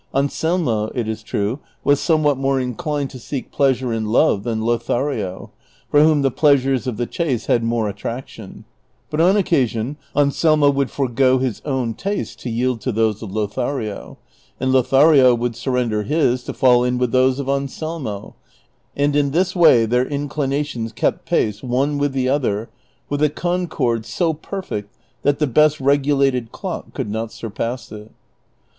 [0.15, 4.61] An selmo, it is true, was somewliat more inclined to seek pleasure in love than
[4.65, 5.51] Lothario,
[5.91, 8.65] tor whom the pleasures of the chase had more attraction;
[9.11, 14.17] but on occasion Anselmo would forego his own tastes to yield to those of Lothario,
[14.59, 18.33] and Lothario would surrender his to fall in with those of Anselmo,
[18.97, 22.71] and in this way their inclinations kept pace one with the other
[23.07, 28.09] with a concord so perfect that the best regu lated clock could not surpass it.